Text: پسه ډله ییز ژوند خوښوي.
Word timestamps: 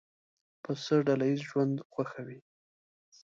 پسه 0.63 0.95
ډله 1.07 1.25
ییز 1.29 1.41
ژوند 1.49 1.75
خوښوي. 1.91 2.39